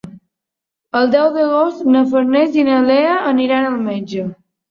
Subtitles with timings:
[0.99, 4.27] El deu d'agost na Farners i na Lea aniran al metge.